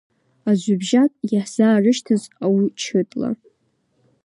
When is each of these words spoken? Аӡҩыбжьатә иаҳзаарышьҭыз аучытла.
Аӡҩыбжьатә 0.49 1.17
иаҳзаарышьҭыз 1.31 2.23
аучытла. 2.45 3.29